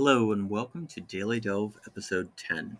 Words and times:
Hello 0.00 0.30
and 0.30 0.48
welcome 0.48 0.86
to 0.86 1.00
Daily 1.00 1.40
Delve 1.40 1.74
episode 1.84 2.28
10. 2.36 2.78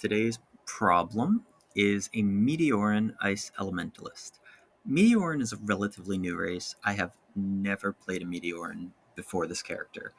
Today's 0.00 0.40
problem 0.66 1.44
is 1.76 2.10
a 2.12 2.24
Meteoran 2.24 3.14
Ice 3.20 3.52
Elementalist. 3.60 4.40
Meteoran 4.84 5.40
is 5.42 5.52
a 5.52 5.58
relatively 5.58 6.18
new 6.18 6.36
race. 6.36 6.74
I 6.82 6.94
have 6.94 7.12
never 7.36 7.92
played 7.92 8.22
a 8.22 8.24
Meteoran 8.24 8.88
before 9.14 9.46
this 9.46 9.62
character. 9.62 10.12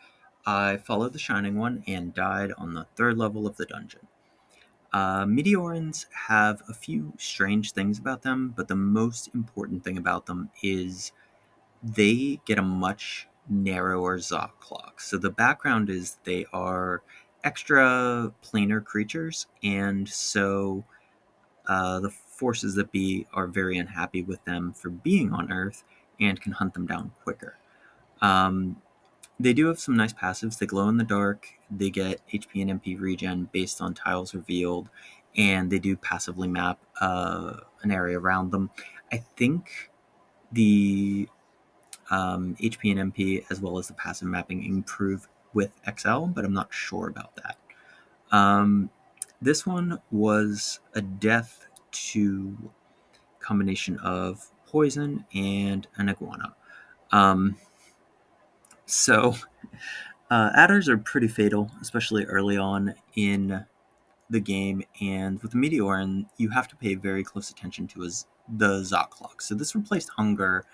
I 0.45 0.77
followed 0.77 1.11
the 1.11 1.19
Shining 1.19 1.57
One 1.57 1.83
and 1.85 2.13
died 2.13 2.53
on 2.57 2.75
the 2.75 2.87
third 2.95 3.17
level 3.17 3.45
of 3.45 3.57
the 3.57 3.65
dungeon. 3.65 4.07
Uh, 4.93 5.25
Meteorans 5.25 6.05
have 6.29 6.61
a 6.69 6.73
few 6.73 7.11
strange 7.17 7.73
things 7.73 7.99
about 7.99 8.21
them, 8.21 8.53
but 8.55 8.69
the 8.69 8.75
most 8.77 9.29
important 9.35 9.83
thing 9.83 9.97
about 9.97 10.27
them 10.27 10.49
is 10.63 11.11
they 11.83 12.39
get 12.45 12.57
a 12.57 12.61
much 12.63 13.27
narrower 13.49 14.17
Zot 14.19 14.51
clocks. 14.59 15.09
So 15.09 15.17
the 15.17 15.29
background 15.29 15.89
is 15.89 16.17
they 16.23 16.45
are 16.53 17.01
extra 17.43 18.31
planar 18.43 18.83
creatures, 18.83 19.47
and 19.63 20.07
so 20.07 20.83
uh, 21.67 21.99
the 21.99 22.09
forces 22.09 22.75
that 22.75 22.91
be 22.91 23.27
are 23.33 23.47
very 23.47 23.77
unhappy 23.77 24.23
with 24.23 24.43
them 24.45 24.73
for 24.73 24.89
being 24.89 25.31
on 25.31 25.51
Earth 25.51 25.83
and 26.19 26.39
can 26.39 26.51
hunt 26.51 26.73
them 26.73 26.85
down 26.85 27.11
quicker. 27.23 27.57
Um, 28.21 28.77
they 29.39 29.53
do 29.53 29.67
have 29.67 29.79
some 29.79 29.95
nice 29.95 30.13
passives. 30.13 30.57
They 30.57 30.67
glow 30.67 30.87
in 30.89 30.97
the 30.97 31.03
dark. 31.03 31.47
They 31.69 31.89
get 31.89 32.21
HP 32.31 32.61
and 32.61 32.81
MP 32.81 32.99
regen 32.99 33.49
based 33.51 33.81
on 33.81 33.93
tiles 33.93 34.35
revealed, 34.35 34.89
and 35.35 35.71
they 35.71 35.79
do 35.79 35.95
passively 35.95 36.47
map 36.47 36.79
uh, 36.99 37.57
an 37.81 37.91
area 37.91 38.19
around 38.19 38.51
them. 38.51 38.69
I 39.11 39.17
think 39.35 39.91
the 40.51 41.27
um, 42.11 42.55
HP 42.61 42.91
and 42.97 43.11
MP 43.13 43.43
as 43.49 43.59
well 43.61 43.79
as 43.79 43.87
the 43.87 43.93
passive 43.93 44.27
mapping 44.27 44.63
improve 44.63 45.27
with 45.53 45.71
XL, 45.97 46.25
but 46.25 46.45
I'm 46.45 46.53
not 46.53 46.73
sure 46.73 47.07
about 47.07 47.35
that. 47.37 47.57
Um, 48.31 48.89
this 49.41 49.65
one 49.65 49.99
was 50.11 50.79
a 50.93 51.01
death 51.01 51.65
to 51.91 52.71
combination 53.39 53.97
of 53.99 54.51
poison 54.67 55.25
and 55.33 55.87
an 55.97 56.09
iguana. 56.09 56.55
Um, 57.11 57.57
so 58.85 59.35
uh, 60.29 60.51
adders 60.55 60.87
are 60.87 60.97
pretty 60.97 61.27
fatal, 61.27 61.71
especially 61.81 62.25
early 62.25 62.57
on 62.57 62.93
in 63.15 63.65
the 64.29 64.39
game. 64.39 64.83
And 65.01 65.41
with 65.41 65.51
the 65.51 65.57
Meteoran, 65.57 66.25
you 66.37 66.49
have 66.49 66.67
to 66.69 66.75
pay 66.75 66.95
very 66.95 67.23
close 67.23 67.49
attention 67.49 67.87
to 67.87 68.01
his, 68.01 68.27
the 68.47 68.81
Zot 68.81 69.09
clock. 69.09 69.41
So 69.41 69.55
this 69.55 69.75
replaced 69.75 70.09
Hunger 70.09 70.65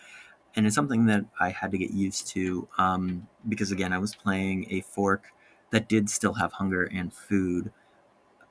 and 0.58 0.66
it's 0.66 0.76
something 0.76 1.06
that 1.06 1.24
I 1.40 1.52
had 1.52 1.72
to 1.72 1.78
get 1.78 1.92
used 1.92 2.28
to 2.30 2.68
um, 2.78 3.28
because 3.48 3.72
again 3.72 3.94
I 3.94 4.00
was 4.00 4.16
playing 4.16 4.66
a 4.72 4.82
fork 4.82 5.28
that 5.72 5.88
did 5.88 6.10
still 6.10 6.34
have 6.34 6.52
hunger 6.52 6.84
and 6.84 7.14
food 7.14 7.72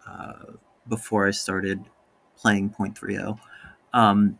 uh, 0.06 0.52
before 0.88 1.26
I 1.26 1.32
started 1.32 1.84
playing 2.36 2.70
0.30. 2.70 3.38
Um, 3.92 4.38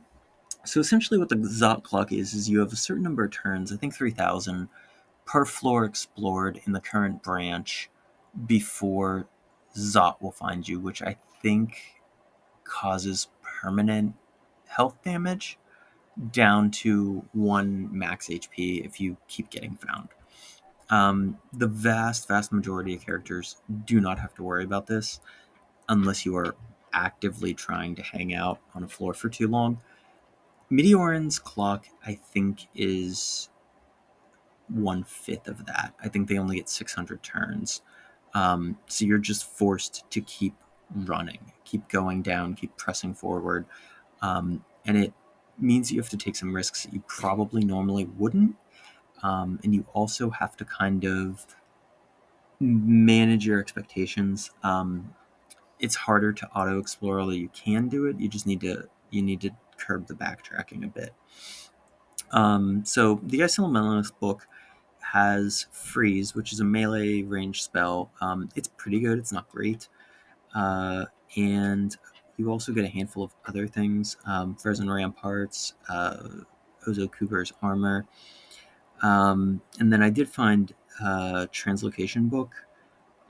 so 0.65 0.81
essentially, 0.81 1.19
what 1.19 1.29
the 1.29 1.37
Zot 1.37 1.83
clock 1.83 2.13
is 2.13 2.35
is 2.35 2.49
you 2.49 2.61
have 2.61 2.73
a 2.73 2.77
certain 2.77 3.03
number 3.03 3.25
of 3.25 3.31
turns, 3.31 3.73
I 3.73 3.77
think 3.77 3.95
3,000 3.95 4.69
per 5.25 5.45
floor 5.45 5.85
explored 5.85 6.61
in 6.67 6.73
the 6.73 6.81
current 6.81 7.23
branch 7.23 7.91
before 8.47 9.27
Zot 9.77 10.21
will 10.21 10.33
find 10.33 10.69
you, 10.69 10.79
which 10.79 11.03
I 11.03 11.17
think 11.43 11.79
causes 12.65 13.29
permanent 13.43 14.15
health 14.67 15.03
damage 15.05 15.59
down 16.31 16.71
to 16.71 17.25
one 17.33 17.89
max 17.97 18.29
HP 18.29 18.85
if 18.85 19.01
you 19.01 19.17
keep 19.29 19.51
getting 19.51 19.77
found. 19.77 20.09
Um, 20.89 21.39
the 21.53 21.67
vast, 21.67 22.29
vast 22.29 22.53
majority 22.53 22.95
of 22.95 23.05
characters 23.05 23.57
do 23.85 24.01
not 24.01 24.19
have 24.19 24.35
to 24.35 24.43
worry 24.43 24.65
about 24.65 24.87
this 24.87 25.21
unless 25.89 26.25
you 26.25 26.37
are 26.37 26.55
actively 26.93 27.53
trying 27.53 27.95
to 27.97 28.03
hang 28.03 28.35
out 28.35 28.61
on 28.75 28.85
a 28.85 28.89
floor 28.89 29.13
for 29.13 29.29
too 29.29 29.49
long. 29.49 29.81
Meteoran's 30.71 31.39
clock, 31.39 31.87
I 32.05 32.15
think, 32.15 32.67
is 32.75 33.51
one 34.69 35.05
fifth 35.05 35.49
of 35.49 35.67
that. 35.67 35.95
I 36.03 36.09
think 36.09 36.29
they 36.29 36.39
only 36.39 36.57
get 36.57 36.69
600 36.69 37.23
turns. 37.23 37.83
Um, 38.35 38.79
so 38.87 39.05
you're 39.05 39.19
just 39.19 39.49
forced 39.49 40.11
to 40.11 40.21
keep 40.21 40.55
running, 40.95 41.53
keep 41.65 41.89
going 41.89 42.23
down, 42.23 42.55
keep 42.55 42.77
pressing 42.77 43.15
forward. 43.15 43.67
Um, 44.23 44.65
and 44.85 44.97
it 44.97 45.13
means 45.59 45.91
you 45.91 46.01
have 46.01 46.11
to 46.11 46.17
take 46.17 46.37
some 46.37 46.55
risks 46.55 46.85
that 46.85 46.93
you 46.93 47.03
probably 47.07 47.65
normally 47.65 48.05
wouldn't. 48.19 48.57
Um, 49.23 49.59
and 49.65 49.75
you 49.75 49.87
also 49.95 50.31
have 50.31 50.57
to 50.59 50.65
kind 50.65 51.05
of 51.05 51.47
manage 52.61 53.47
your 53.47 53.61
expectations. 53.61 54.51
Um, 54.63 55.15
it's 55.79 55.95
harder 55.95 56.33
to 56.33 56.47
auto 56.49 56.79
explore, 56.79 57.21
although 57.21 57.33
you 57.33 57.49
can 57.49 57.89
do 57.89 58.07
it. 58.07 58.19
You 58.19 58.29
just 58.29 58.47
need 58.47 58.61
to 58.63 58.89
you 59.11 59.23
need 59.23 59.41
to 59.43 59.51
curb 59.79 60.07
the 60.07 60.15
backtracking 60.15 60.85
a 60.85 60.89
bit. 60.89 61.15
Um, 62.33 62.85
so 62.85 63.21
the 63.23 63.43
Ice 63.43 63.57
Elementalist 63.57 64.13
book 64.19 64.47
has 65.01 65.67
freeze, 65.71 66.35
which 66.35 66.53
is 66.53 66.61
a 66.61 66.65
melee 66.65 67.23
range 67.23 67.63
spell. 67.63 68.11
Um, 68.21 68.49
it's 68.57 68.69
pretty 68.77 69.01
good. 69.01 69.19
It's 69.19 69.33
not 69.33 69.49
great, 69.49 69.89
uh, 70.55 71.05
and 71.37 71.97
you 72.39 72.51
also 72.51 72.73
get 72.73 72.85
a 72.85 72.89
handful 72.89 73.25
of 73.25 73.35
other 73.47 73.67
things 73.67 74.17
um, 74.27 74.55
Frozen 74.57 74.91
Ramparts, 74.91 75.75
uh, 75.89 76.17
Ozocubu's 76.87 77.53
armor. 77.63 78.07
Um, 79.03 79.61
and 79.79 79.93
then 79.93 80.03
I 80.03 80.11
did 80.11 80.29
find 80.29 80.73
a 81.01 81.49
translocation 81.53 82.31
book 82.31 82.55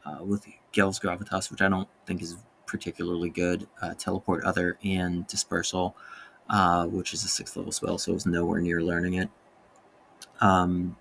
uh, 0.04 0.22
with 0.24 0.46
Gell's 0.72 1.00
Gravitas, 1.00 1.50
which 1.50 1.62
I 1.62 1.68
don't 1.68 1.88
think 2.06 2.22
is 2.22 2.36
particularly 2.66 3.30
good. 3.30 3.66
Uh, 3.80 3.94
Teleport 3.94 4.44
Other 4.44 4.78
and 4.84 5.26
Dispersal, 5.26 5.94
uh, 6.50 6.86
which 6.86 7.12
is 7.14 7.24
a 7.24 7.28
sixth 7.28 7.56
level 7.56 7.72
spell, 7.72 7.98
so 7.98 8.12
I 8.12 8.14
was 8.14 8.26
nowhere 8.26 8.60
near 8.60 8.82
learning 8.82 9.14
it. 9.14 9.28
Um, 10.40 10.96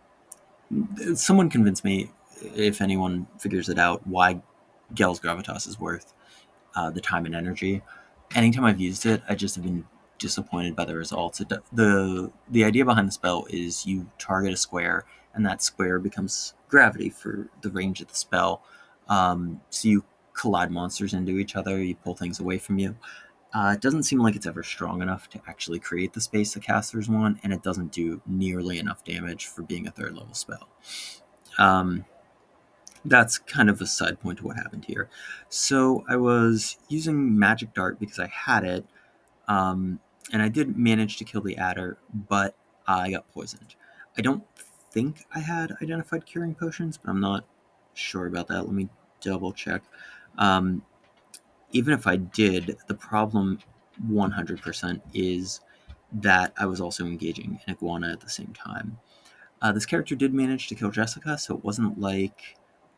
someone 1.13 1.49
convinced 1.49 1.83
me, 1.83 2.11
if 2.55 2.81
anyone 2.81 3.27
figures 3.39 3.69
it 3.69 3.77
out, 3.77 4.05
why 4.07 4.41
Gell's 4.93 5.19
Gravitas 5.19 5.67
is 5.67 5.79
worth 5.79 6.13
uh, 6.75 6.89
the 6.89 7.01
time 7.01 7.25
and 7.25 7.35
energy. 7.35 7.81
Anytime 8.33 8.65
I've 8.65 8.79
used 8.79 9.05
it, 9.05 9.21
I 9.29 9.35
just 9.35 9.55
have 9.55 9.63
been 9.63 9.85
disappointed 10.17 10.75
by 10.75 10.85
the 10.85 10.95
results. 10.95 11.41
It, 11.41 11.51
the 11.73 12.31
The 12.51 12.63
idea 12.63 12.85
behind 12.85 13.07
the 13.07 13.11
spell 13.11 13.45
is 13.49 13.85
you 13.85 14.09
target 14.17 14.53
a 14.53 14.57
square, 14.57 15.05
and 15.33 15.45
that 15.45 15.61
square 15.61 15.99
becomes 15.99 16.53
gravity 16.67 17.09
for 17.09 17.49
the 17.61 17.69
range 17.69 18.01
of 18.01 18.07
the 18.07 18.15
spell. 18.15 18.63
Um, 19.07 19.61
so 19.69 19.87
you 19.87 20.03
collide 20.33 20.71
monsters 20.71 21.13
into 21.13 21.37
each 21.37 21.55
other, 21.55 21.81
you 21.81 21.95
pull 21.95 22.15
things 22.15 22.39
away 22.39 22.57
from 22.57 22.79
you. 22.79 22.95
Uh, 23.53 23.71
it 23.73 23.81
doesn't 23.81 24.03
seem 24.03 24.19
like 24.19 24.35
it's 24.35 24.47
ever 24.47 24.63
strong 24.63 25.01
enough 25.01 25.29
to 25.29 25.39
actually 25.47 25.79
create 25.79 26.11
the 26.11 26.19
space 26.19 26.53
the 26.53 26.59
casters 26.59 27.07
want, 27.07 27.37
and 27.43 27.53
it 27.53 27.63
doesn't 27.63 27.91
do 27.91 28.21
nearly 28.25 28.79
enough 28.79 29.03
damage 29.05 29.45
for 29.45 29.61
being 29.61 29.87
a 29.87 29.91
third 29.91 30.13
level 30.13 30.33
spell. 30.33 30.67
Um, 31.57 32.03
that's 33.05 33.37
kind 33.37 33.69
of 33.69 33.79
a 33.81 33.85
side 33.85 34.19
point 34.19 34.39
to 34.39 34.45
what 34.45 34.57
happened 34.57 34.85
here. 34.85 35.09
So 35.49 36.03
I 36.09 36.15
was 36.15 36.77
using 36.89 37.37
Magic 37.37 37.73
Dart 37.73 37.99
because 37.99 38.19
I 38.19 38.27
had 38.27 38.63
it, 38.63 38.85
um, 39.47 39.99
and 40.33 40.41
I 40.41 40.49
did 40.49 40.77
manage 40.77 41.17
to 41.17 41.23
kill 41.23 41.41
the 41.41 41.57
adder, 41.57 41.97
but 42.13 42.55
I 42.87 43.11
got 43.11 43.31
poisoned. 43.31 43.75
I 44.17 44.21
don't 44.21 44.43
think 44.91 45.25
I 45.33 45.39
had 45.39 45.75
identified 45.81 46.25
curing 46.25 46.55
potions, 46.55 46.97
but 46.97 47.11
I'm 47.11 47.19
not 47.19 47.45
sure 47.93 48.25
about 48.25 48.47
that. 48.47 48.63
Let 48.63 48.73
me 48.73 48.89
double 49.21 49.53
check. 49.53 49.83
Um, 50.37 50.83
even 51.71 51.93
if 51.93 52.07
I 52.07 52.15
did, 52.15 52.77
the 52.87 52.95
problem 52.95 53.59
100% 54.09 55.01
is 55.13 55.61
that 56.11 56.53
I 56.57 56.65
was 56.65 56.81
also 56.81 57.05
engaging 57.05 57.59
an 57.65 57.73
iguana 57.73 58.11
at 58.11 58.21
the 58.21 58.29
same 58.29 58.53
time. 58.53 58.97
Uh, 59.61 59.71
this 59.71 59.85
character 59.85 60.15
did 60.15 60.33
manage 60.33 60.67
to 60.67 60.75
kill 60.75 60.91
Jessica, 60.91 61.37
so 61.37 61.55
it 61.55 61.63
wasn't 61.63 61.99
like 61.99 62.55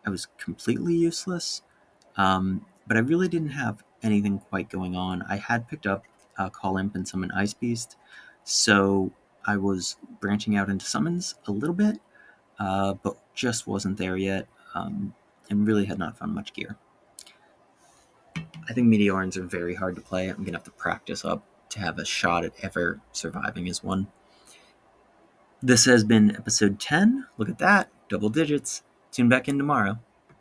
I 0.07 0.09
was 0.09 0.27
completely 0.37 0.95
useless. 0.95 1.61
Um, 2.15 2.65
but 2.87 2.95
I 2.95 3.01
really 3.01 3.27
didn't 3.27 3.49
have 3.49 3.83
anything 4.01 4.39
quite 4.39 4.69
going 4.69 4.95
on. 4.95 5.21
I 5.23 5.35
had 5.35 5.67
picked 5.67 5.85
up 5.85 6.05
uh, 6.37 6.49
Call 6.49 6.77
Imp 6.77 6.95
and 6.95 7.05
Summon 7.05 7.29
Ice 7.31 7.53
Beast, 7.53 7.97
so 8.45 9.11
I 9.45 9.57
was 9.57 9.97
branching 10.21 10.55
out 10.55 10.69
into 10.69 10.85
summons 10.85 11.35
a 11.45 11.51
little 11.51 11.75
bit, 11.75 11.99
uh, 12.57 12.93
but 12.93 13.17
just 13.35 13.67
wasn't 13.67 13.97
there 13.97 14.15
yet, 14.15 14.47
um, 14.73 15.13
and 15.49 15.67
really 15.67 15.85
had 15.85 15.99
not 15.99 16.17
found 16.17 16.33
much 16.33 16.53
gear. 16.53 16.77
I 18.69 18.73
think 18.73 18.87
Meteorans 18.87 19.35
are 19.35 19.43
very 19.43 19.75
hard 19.75 19.95
to 19.95 20.01
play. 20.01 20.29
I'm 20.29 20.43
gonna 20.43 20.57
have 20.57 20.63
to 20.63 20.71
practice 20.71 21.25
up 21.25 21.43
to 21.69 21.79
have 21.79 21.99
a 21.99 22.05
shot 22.05 22.45
at 22.45 22.53
ever 22.61 23.01
surviving 23.11 23.67
as 23.67 23.83
one. 23.83 24.07
This 25.61 25.85
has 25.85 26.03
been 26.03 26.35
episode 26.35 26.79
10. 26.79 27.25
Look 27.37 27.49
at 27.49 27.57
that, 27.57 27.89
double 28.07 28.29
digits. 28.29 28.83
Tune 29.17 29.29
back 29.29 29.47
in 29.47 29.57
tomorrow. 29.57 29.97